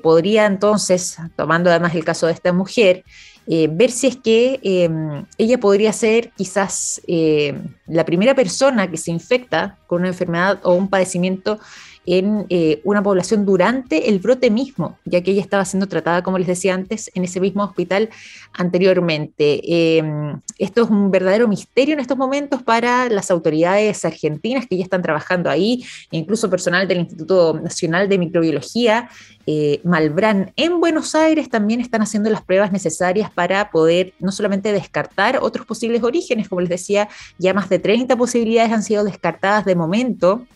[0.03, 3.03] podría entonces, tomando además el caso de esta mujer,
[3.47, 7.53] eh, ver si es que em, ella podría ser quizás eh,
[7.87, 11.59] la primera persona que se infecta con una enfermedad o un padecimiento
[12.05, 16.37] en eh, una población durante el brote mismo, ya que ella estaba siendo tratada, como
[16.37, 18.09] les decía antes, en ese mismo hospital
[18.53, 19.97] anteriormente.
[19.97, 24.83] Em, esto es un verdadero misterio en estos momentos para las autoridades argentinas que ya
[24.83, 29.09] están trabajando ahí, incluso personal del Instituto Nacional de Microbiología,
[29.47, 34.71] eh, Malbrán, en Buenos Aires también están haciendo las pruebas necesarias para poder no solamente
[34.71, 39.65] descartar otros posibles orígenes, como les decía, ya más de 30 posibilidades han sido descartadas
[39.65, 40.47] de momento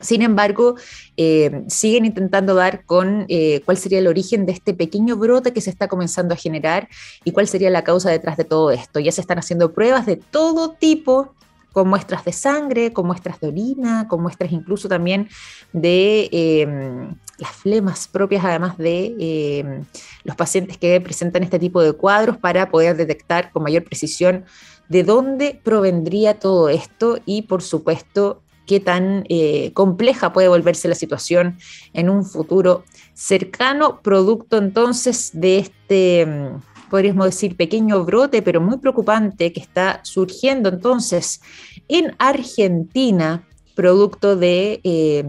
[0.00, 0.76] sin embargo,
[1.16, 5.62] eh, siguen intentando dar con eh, cuál sería el origen de este pequeño brote que
[5.62, 6.88] se está comenzando a generar
[7.24, 9.00] y cuál sería la causa detrás de todo esto.
[9.00, 11.34] Ya se están haciendo pruebas de todo tipo
[11.72, 15.28] con muestras de sangre, con muestras de orina, con muestras incluso también
[15.74, 19.84] de em, las flemas propias, además de em,
[20.24, 24.46] los pacientes que presentan este tipo de cuadros para poder detectar con mayor precisión
[24.88, 30.94] de dónde provendría todo esto y, por supuesto, qué tan eh, compleja puede volverse la
[30.94, 31.58] situación
[31.92, 38.78] en un futuro cercano, producto entonces de este, mm, podríamos decir, pequeño brote, pero muy
[38.78, 41.40] preocupante que está surgiendo entonces
[41.88, 45.24] en Argentina, producto de eh,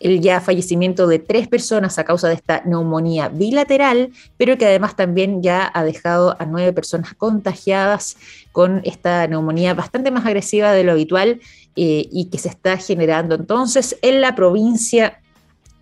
[0.00, 4.96] el ya fallecimiento de tres personas a causa de esta neumonía bilateral, pero que además
[4.96, 8.16] también ya ha dejado a nueve personas contagiadas
[8.50, 11.40] con esta neumonía bastante más agresiva de lo habitual
[11.76, 15.20] eh, y que se está generando entonces en la provincia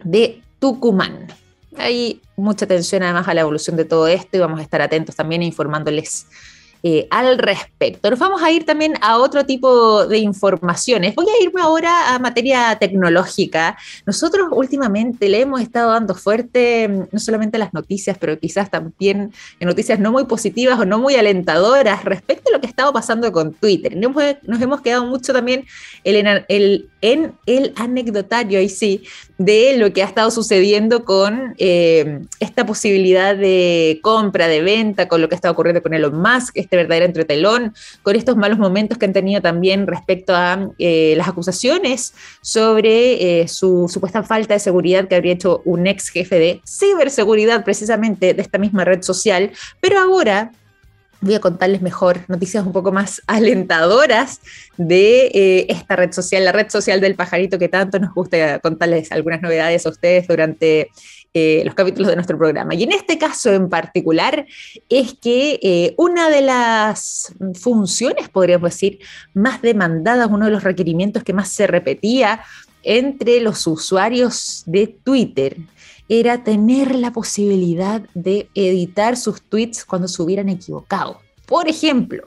[0.05, 1.29] de Tucumán.
[1.77, 5.17] Hay mucha atención además a la evolución de todo esto y vamos a estar atentos
[5.17, 6.27] también informándoles
[6.83, 8.09] eh, al respecto.
[8.11, 11.15] Nos vamos a ir también a otro tipo de informaciones.
[11.15, 13.77] Voy a irme ahora a materia tecnológica.
[14.07, 19.33] Nosotros últimamente le hemos estado dando fuerte, mm, no solamente las noticias, pero quizás también
[19.61, 23.33] noticias no muy positivas o no muy alentadoras respecto a lo que ha estado pasando
[23.33, 23.97] con Twitter.
[23.97, 25.65] Nos hemos quedado mucho también
[26.05, 26.45] en
[27.01, 29.03] el anecdotario, sí,
[29.39, 35.21] de lo que ha estado sucediendo con eh, esta posibilidad de compra, de venta, con
[35.21, 39.07] lo que está ocurriendo con Elon Musk, este verdadero entretelón, con estos malos momentos que
[39.07, 45.09] han tenido también respecto a eh, las acusaciones sobre eh, su supuesta falta de seguridad
[45.09, 49.51] que habría hecho un ex jefe de ciberseguridad precisamente de esta misma red social,
[49.81, 50.53] pero ahora
[51.21, 54.41] voy a contarles mejor noticias un poco más alentadoras
[54.77, 59.11] de eh, esta red social, la red social del pajarito que tanto nos gusta contarles
[59.11, 60.91] algunas novedades a ustedes durante
[61.35, 62.75] eh, los capítulos de nuestro programa.
[62.75, 64.47] Y en este caso en particular
[64.89, 68.99] es que eh, una de las funciones, podríamos decir,
[69.35, 72.41] más demandadas, uno de los requerimientos que más se repetía
[72.83, 75.57] entre los usuarios de Twitter
[76.09, 81.21] era tener la posibilidad de editar sus tweets cuando se hubieran equivocado.
[81.45, 82.27] Por ejemplo,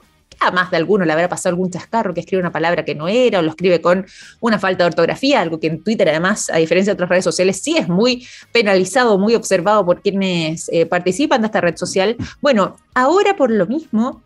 [0.50, 3.38] más de alguno le habrá pasado algún chascarro que escribe una palabra que no era
[3.38, 4.06] o lo escribe con
[4.40, 7.60] una falta de ortografía, algo que en Twitter además, a diferencia de otras redes sociales,
[7.62, 12.16] sí es muy penalizado, muy observado por quienes eh, participan de esta red social.
[12.40, 14.22] Bueno, ahora por lo mismo,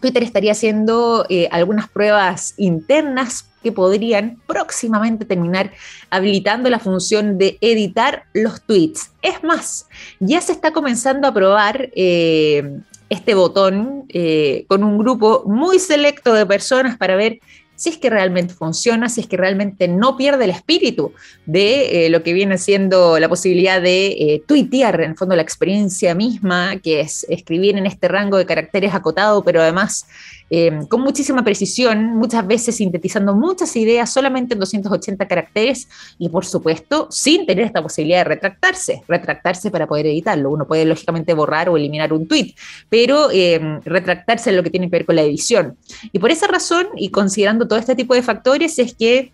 [0.00, 5.72] Twitter estaría haciendo eh, algunas pruebas internas que podrían próximamente terminar
[6.10, 9.10] habilitando la función de editar los tweets.
[9.22, 9.86] Es más,
[10.18, 12.80] ya se está comenzando a probar eh,
[13.12, 17.40] este botón eh, con un grupo muy selecto de personas para ver
[17.76, 21.12] si es que realmente funciona, si es que realmente no pierde el espíritu
[21.46, 25.42] de eh, lo que viene siendo la posibilidad de eh, tuitear, en el fondo la
[25.42, 30.06] experiencia misma, que es escribir en este rango de caracteres acotado, pero además
[30.54, 35.88] eh, con muchísima precisión, muchas veces sintetizando muchas ideas solamente en 280 caracteres
[36.18, 40.50] y por supuesto sin tener esta posibilidad de retractarse, retractarse para poder editarlo.
[40.50, 42.52] Uno puede lógicamente borrar o eliminar un tweet,
[42.90, 45.78] pero eh, retractarse en lo que tiene que ver con la edición.
[46.12, 49.32] Y por esa razón, y considerando todo este tipo de factores, es que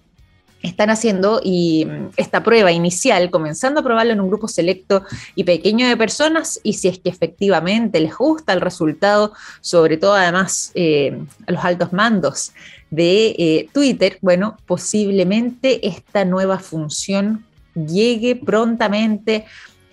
[0.62, 5.88] están haciendo mm, esta prueba inicial, comenzando a probarlo en un grupo selecto y pequeño
[5.88, 11.18] de personas, y si es que efectivamente les gusta el resultado, sobre todo además eh,
[11.46, 12.52] a los altos mandos
[12.90, 17.44] de eh, Twitter, bueno, posiblemente esta nueva función
[17.74, 19.44] llegue prontamente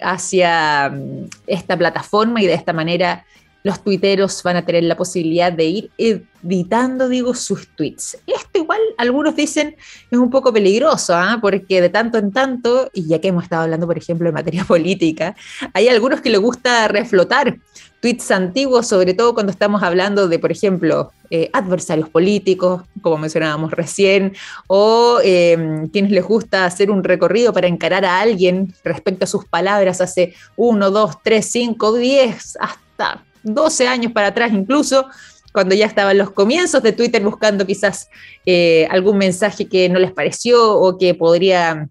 [0.01, 3.25] hacia mm, esta plataforma y de esta manera
[3.65, 8.15] los tuiteros van a tener la posibilidad de ir editando, digo, sus tweets.
[8.27, 9.75] Esto igual algunos dicen
[10.11, 11.39] es un poco peligroso, ¿ah?
[11.41, 14.63] porque de tanto en tanto, y ya que hemos estado hablando, por ejemplo, de materia
[14.67, 15.35] política,
[15.73, 17.57] hay algunos que les gusta reflotar
[18.01, 23.71] tweets antiguos, sobre todo cuando estamos hablando de, por ejemplo, eh, adversarios políticos, como mencionábamos
[23.71, 24.35] recién,
[24.67, 29.45] o em, quienes les gusta hacer un recorrido para encarar a alguien respecto a sus
[29.45, 35.07] palabras hace uno, dos, tres, cinco, diez, hasta 12 años para atrás incluso,
[35.53, 38.09] cuando ya estaban los comienzos de Twitter buscando quizás
[38.45, 41.87] eh, algún mensaje que no les pareció o que podría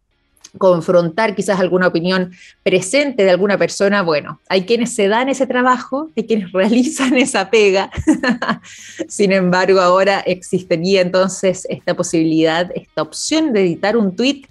[0.58, 6.10] confrontar quizás alguna opinión presente de alguna persona, bueno, hay quienes se dan ese trabajo,
[6.16, 7.90] hay quienes realizan esa pega.
[9.08, 14.42] Sin embargo, ahora existiría entonces esta posibilidad, esta opción de editar un tweet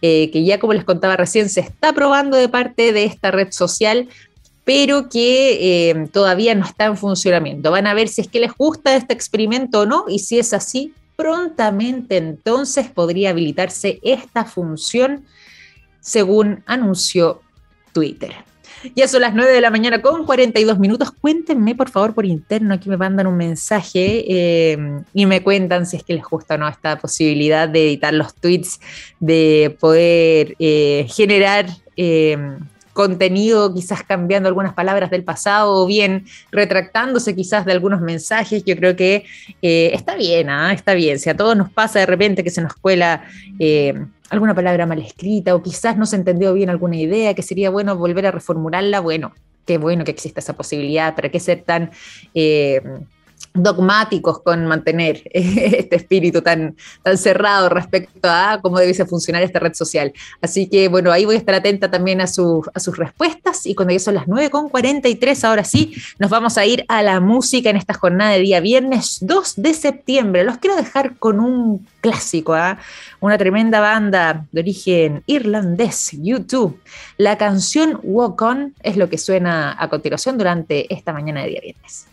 [0.00, 3.52] eh, que ya como les contaba recién se está probando de parte de esta red
[3.52, 4.08] social
[4.64, 7.70] pero que eh, todavía no está en funcionamiento.
[7.70, 10.52] Van a ver si es que les gusta este experimento o no, y si es
[10.52, 15.24] así, prontamente entonces podría habilitarse esta función,
[16.00, 17.40] según anunció
[17.92, 18.34] Twitter.
[18.96, 21.12] Ya son las 9 de la mañana con 42 minutos.
[21.12, 25.96] Cuéntenme, por favor, por interno, aquí me mandan un mensaje eh, y me cuentan si
[25.96, 28.80] es que les gusta o no esta posibilidad de editar los tweets,
[29.20, 31.66] de poder eh, generar
[32.92, 38.76] contenido, quizás cambiando algunas palabras del pasado o bien retractándose quizás de algunos mensajes, yo
[38.76, 39.24] creo que
[39.62, 40.72] eh, está bien, ¿ah?
[40.72, 41.18] está bien.
[41.18, 43.24] Si a todos nos pasa de repente que se nos cuela
[43.58, 43.94] eh,
[44.30, 47.96] alguna palabra mal escrita o quizás no se entendió bien alguna idea, que sería bueno
[47.96, 49.32] volver a reformularla, bueno,
[49.66, 51.90] qué bueno que exista esa posibilidad, para qué ser tan...
[52.34, 52.82] Eh,
[53.54, 59.74] dogmáticos con mantener este espíritu tan, tan cerrado respecto a cómo debe funcionar esta red
[59.74, 60.12] social.
[60.40, 64.00] Así que bueno, ahí voy a estar atenta también a, sus respuestas y cuando ya
[64.00, 68.32] son las 9.43, ahora sí, nos vamos a ir a la música en esta jornada
[68.32, 70.44] de día viernes 2 de septiembre.
[70.44, 72.78] Los quiero dejar con un clásico, ¿ah?
[73.20, 76.80] una tremenda banda de origen irlandés, YouTube.
[77.16, 81.60] La canción Walk On es lo que suena a continuación durante esta mañana de día
[81.60, 82.11] viernes.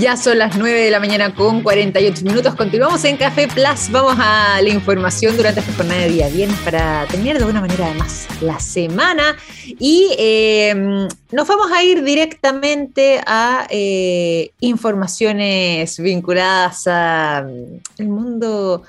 [0.00, 2.54] Ya son las 9 de la mañana con 48 minutos.
[2.54, 3.90] Continuamos en Café Plus.
[3.90, 7.86] Vamos a la información durante esta jornada de día bien para tener de alguna manera
[7.86, 9.36] además la semana.
[9.66, 18.84] Y em, nos vamos a ir directamente a eh, informaciones vinculadas al mundo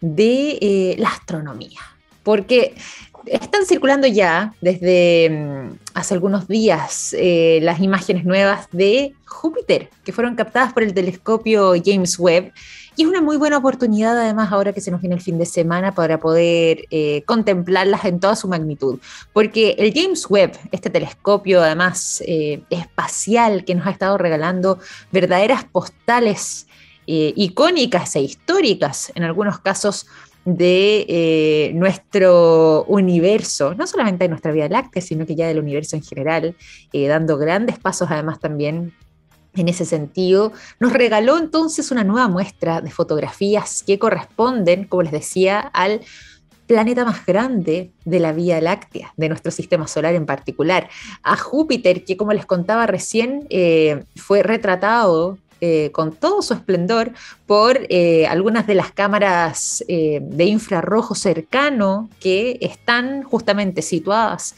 [0.00, 1.80] de eh, la astronomía.
[2.22, 2.74] Porque
[3.26, 10.12] están circulando ya desde mm, hace algunos días eh, las imágenes nuevas de Júpiter, que
[10.12, 12.52] fueron captadas por el telescopio James Webb.
[12.96, 15.46] Y es una muy buena oportunidad, además, ahora que se nos viene el fin de
[15.46, 18.98] semana, para poder eh, contemplarlas en toda su magnitud.
[19.32, 24.78] Porque el James Webb, este telescopio, además, eh, espacial, que nos ha estado regalando
[25.12, 26.66] verdaderas postales
[27.06, 30.06] icónicas e históricas, en algunos casos,
[30.44, 35.96] de eh, nuestro universo, no solamente de nuestra Vía Láctea, sino que ya del universo
[35.96, 36.56] en general,
[36.92, 38.92] eh, dando grandes pasos además también
[39.54, 45.12] en ese sentido, nos regaló entonces una nueva muestra de fotografías que corresponden, como les
[45.12, 46.00] decía, al
[46.66, 50.88] planeta más grande de la Vía Láctea, de nuestro sistema solar en particular,
[51.24, 57.12] a Júpiter, que como les contaba recién, eh, fue retratado eh, con todo su esplendor
[57.46, 64.54] por eh, algunas de las cámaras eh, de infrarrojo cercano que están justamente situadas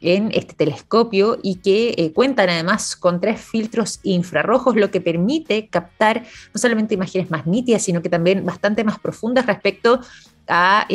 [0.00, 6.24] en este telescopio y que cuentan además con tres filtros infrarrojos, lo que permite captar
[6.52, 10.00] no solamente imágenes más nítidas, sino que también bastante más profundas respecto
[10.46, 10.86] a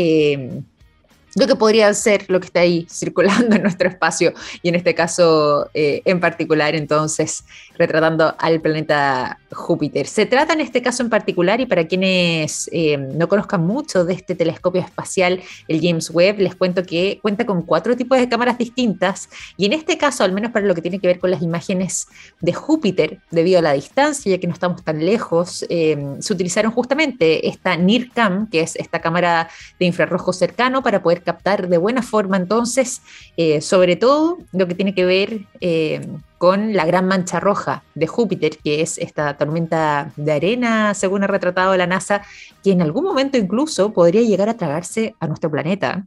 [1.35, 4.95] lo que podría ser lo que está ahí circulando en nuestro espacio y en este
[4.95, 7.43] caso eh, en particular entonces
[7.77, 10.05] retratando al planeta Júpiter.
[10.05, 14.13] Se trata en este caso en particular y para quienes eh, no conozcan mucho de
[14.13, 18.57] este telescopio espacial, el James Webb, les cuento que cuenta con cuatro tipos de cámaras
[18.57, 21.41] distintas y en este caso, al menos para lo que tiene que ver con las
[21.41, 22.07] imágenes
[22.41, 26.71] de Júpiter, debido a la distancia, ya que no estamos tan lejos, eh, se utilizaron
[26.71, 29.49] justamente esta NIRCam, que es esta cámara
[29.79, 33.01] de infrarrojo cercano para poder captar de buena forma entonces,
[33.37, 36.07] eh, sobre todo lo que tiene que ver eh,
[36.37, 41.27] con la gran mancha roja de Júpiter, que es esta tormenta de arena, según ha
[41.27, 42.21] retratado la NASA,
[42.63, 46.05] que en algún momento incluso podría llegar a tragarse a nuestro planeta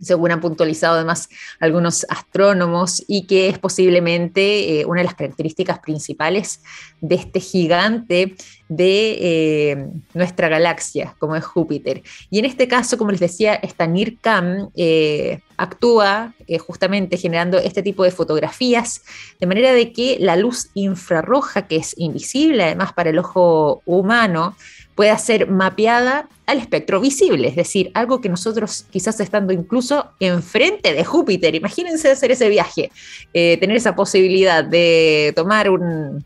[0.00, 1.28] según han puntualizado además
[1.60, 6.60] algunos astrónomos, y que es posiblemente eh, una de las características principales
[7.00, 8.34] de este gigante
[8.68, 12.02] de eh, nuestra galaxia, como es Júpiter.
[12.30, 16.34] Y en este caso, como les decía, esta NIRCAM eh, actúa
[16.66, 19.02] justamente generando este tipo de fotografías,
[19.38, 24.56] de manera de que la luz infrarroja, que es invisible además para el ojo humano,
[24.94, 30.92] pueda ser mapeada al espectro visible, es decir, algo que nosotros quizás estando incluso enfrente
[30.92, 32.90] de Júpiter, imagínense hacer ese viaje,
[33.32, 36.24] eh, tener esa posibilidad de tomar un,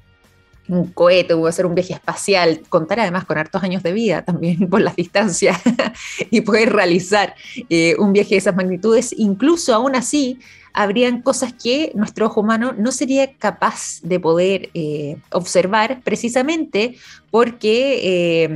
[0.93, 4.83] cohete o hacer un viaje espacial, contar además con hartos años de vida también por
[4.83, 5.59] las distancias
[6.31, 7.35] y poder realizar
[7.71, 10.39] eh, un viaje de esas magnitudes, incluso aún así
[10.73, 16.97] habrían cosas que nuestro ojo humano no sería capaz de poder eh, observar precisamente
[17.31, 18.01] porque
[18.45, 18.49] eh,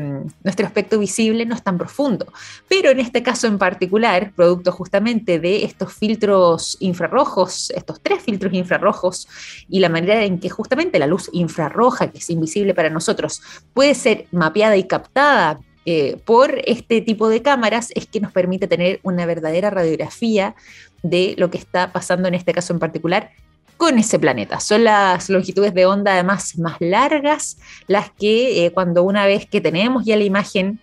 [0.43, 2.27] nuestro aspecto visible no es tan profundo.
[2.69, 8.53] Pero en este caso en particular, producto justamente de estos filtros infrarrojos, estos tres filtros
[8.55, 9.29] infrarrojos
[9.69, 13.43] y la manera en que justamente la luz infrarroja, que es invisible para nosotros,
[13.75, 18.69] puede ser mapeada y captada eh, por este tipo de cámaras es que nos permite
[18.69, 20.55] tener una verdadera radiografía
[21.03, 23.31] de lo que está pasando en este caso en particular
[23.77, 24.61] con ese planeta.
[24.61, 27.59] Son las longitudes de onda además más largas,
[27.89, 30.79] las que eh, cuando una vez que tenemos ya la imagen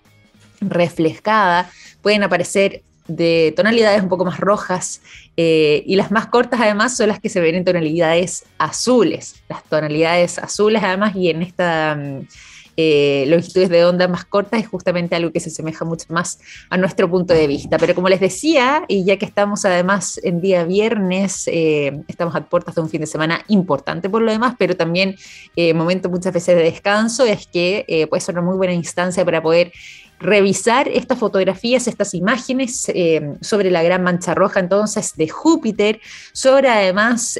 [0.59, 1.71] reflejada,
[2.01, 5.01] pueden aparecer de tonalidades un poco más rojas
[5.37, 9.35] eh, y las más cortas además son las que se ven en tonalidades azules.
[9.47, 11.95] Las tonalidades azules además y en esta...
[11.95, 12.27] Mm,
[12.81, 16.77] eh, longitudes de onda más cortas es justamente algo que se asemeja mucho más a
[16.77, 17.77] nuestro punto de vista.
[17.77, 22.45] Pero como les decía, y ya que estamos además en día viernes, eh, estamos a
[22.45, 25.17] puertas de un fin de semana importante por lo demás, pero también
[25.57, 29.43] eh, momento muchas veces de descanso, es que puede ser una muy buena instancia para
[29.43, 29.73] poder
[30.21, 32.89] revisar estas fotografías, estas imágenes
[33.41, 35.99] sobre la gran mancha roja entonces de Júpiter,
[36.31, 37.37] sobre además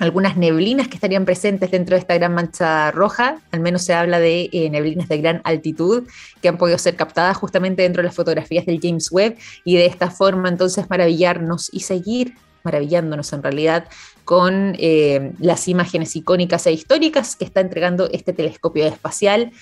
[0.00, 4.18] algunas neblinas que estarían presentes dentro de esta gran mancha roja, al menos se habla
[4.18, 6.08] de eh, neblinas de gran altitud
[6.40, 9.86] que han podido ser captadas justamente dentro de las fotografías del James Webb y de
[9.86, 13.84] esta forma entonces maravillarnos y seguir maravillándonos en realidad
[14.24, 19.52] con eh, las imágenes icónicas e históricas que está entregando este telescopio espacial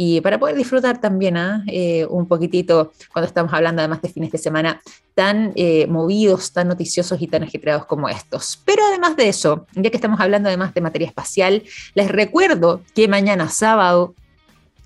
[0.00, 1.64] y para poder disfrutar también ¿ah?
[1.66, 4.80] eh, un poquitito cuando estamos hablando además de fines de semana
[5.14, 8.62] tan eh, movidos, tan noticiosos y tan agitados como estos.
[8.64, 13.08] Pero además de eso, ya que estamos hablando además de materia espacial, les recuerdo que
[13.08, 14.14] mañana sábado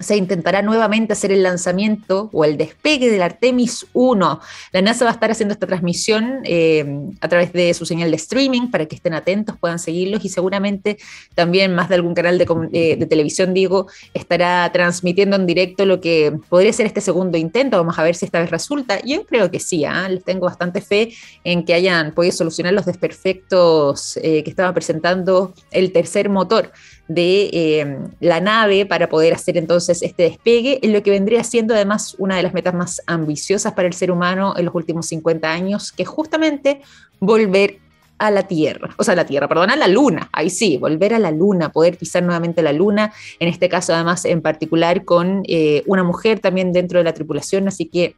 [0.02, 4.40] se intentará nuevamente hacer el lanzamiento o el despegue del Artemis 1.
[4.72, 6.84] La NASA va a estar haciendo esta transmisión eh,
[7.20, 10.98] a través de su señal de streaming para que estén atentos, puedan seguirlos y seguramente
[11.34, 16.00] también más de algún canal de, eh, de televisión, digo, estará transmitiendo en directo lo
[16.00, 17.76] que podría ser este segundo intento.
[17.76, 19.00] Vamos a ver si esta vez resulta.
[19.04, 20.08] Yo creo que sí, ¿ah?
[20.08, 25.54] les tengo bastante fe en que hayan podido solucionar los desperfectos eh, que estaba presentando
[25.70, 26.72] el tercer motor
[27.08, 32.16] de la nave para poder hacer entonces este despegue, en lo que vendría siendo además
[32.18, 35.92] una de las metas más ambiciosas para el ser humano en los últimos 50 años,
[35.92, 36.80] que es justamente
[37.20, 37.78] volver
[38.18, 41.12] a la Tierra, o sea, a la Tierra, perdón, a la Luna, ahí sí, volver
[41.12, 45.42] a la Luna, poder pisar nuevamente la Luna, en este caso además en particular con
[45.48, 48.14] eh, una mujer también dentro de la tripulación, así que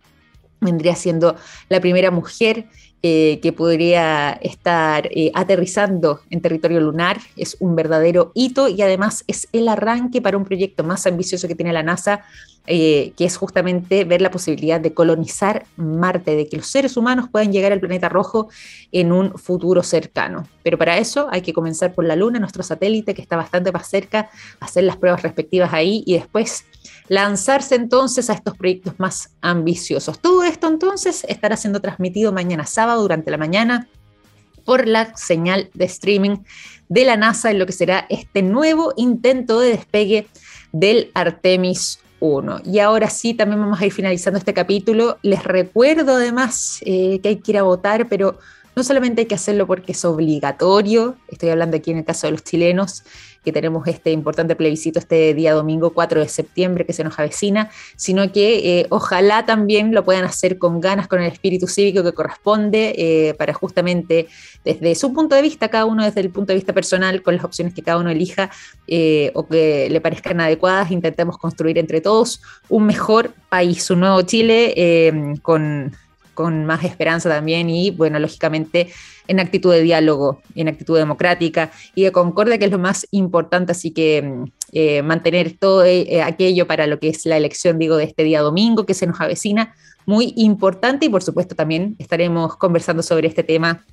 [0.60, 1.36] vendría siendo
[1.70, 2.66] la primera mujer
[3.06, 7.18] eh, que podría estar eh, aterrizando en territorio lunar.
[7.36, 11.54] Es un verdadero hito y además es el arranque para un proyecto más ambicioso que
[11.54, 12.24] tiene la NASA,
[12.66, 17.28] eh, que es justamente ver la posibilidad de colonizar Marte, de que los seres humanos
[17.30, 18.48] puedan llegar al planeta rojo
[18.90, 20.48] en un futuro cercano.
[20.62, 23.86] Pero para eso hay que comenzar por la Luna, nuestro satélite que está bastante más
[23.88, 26.64] cerca, hacer las pruebas respectivas ahí y después
[27.08, 30.18] lanzarse entonces a estos proyectos más ambiciosos.
[30.18, 33.88] Todo esto entonces estará siendo transmitido mañana sábado durante la mañana
[34.64, 36.38] por la señal de streaming
[36.88, 40.26] de la NASA en lo que será este nuevo intento de despegue
[40.72, 41.98] del Artemis
[42.64, 45.18] Y ahora sí, también vamos a ir finalizando este capítulo.
[45.22, 48.38] Les recuerdo además eh, que hay que ir a votar, pero
[48.74, 52.32] no solamente hay que hacerlo porque es obligatorio, estoy hablando aquí en el caso de
[52.32, 53.04] los chilenos,
[53.44, 57.70] que tenemos este importante plebiscito este día domingo 4 de septiembre que se nos avecina,
[57.96, 62.12] sino que eh, ojalá también lo puedan hacer con ganas, con el espíritu cívico que
[62.12, 64.26] corresponde, eh, para justamente
[64.64, 67.44] desde su punto de vista, cada uno desde el punto de vista personal, con las
[67.44, 68.50] opciones que cada uno elija
[68.86, 74.22] eh, o que le parezcan adecuadas, intentemos construir entre todos un mejor país, un nuevo
[74.22, 75.92] Chile con
[76.34, 78.88] con más esperanza también y, bueno, lógicamente
[79.26, 83.72] en actitud de diálogo, en actitud democrática y de concordia, que es lo más importante.
[83.72, 87.96] Así que mm, eh, mantener todo eh, aquello para lo que es la elección, digo,
[87.96, 89.74] de este día domingo que se nos avecina,
[90.06, 93.84] muy importante y por supuesto también estaremos conversando sobre este tema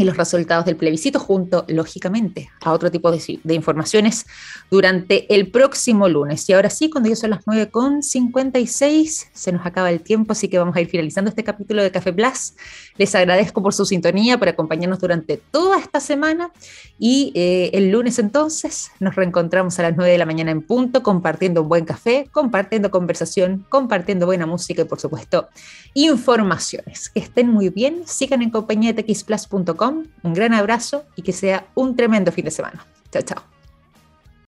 [0.00, 4.26] y los resultados del plebiscito junto, lógicamente, a otro tipo de, de, informaciones
[4.70, 6.48] durante el próximo lunes.
[6.48, 10.58] Y ahora sí, cuando ya son las 9.56, se nos acaba el tiempo, así que
[10.58, 12.54] vamos a ir finalizando este capítulo de Café Plus.
[12.96, 16.50] Les agradezco por su sintonía, por acompañarnos durante toda esta semana
[16.98, 21.02] y eh, el lunes entonces nos reencontramos a las 9 de la mañana en punto,
[21.02, 25.48] compartiendo un buen café, compartiendo conversación, compartiendo buena música y por supuesto
[25.92, 27.10] informaciones.
[27.10, 31.66] Que estén muy bien, sigan en compañía de txplus.com un gran abrazo y que sea
[31.74, 32.86] un tremendo fin de semana.
[33.10, 33.49] Chao, chao.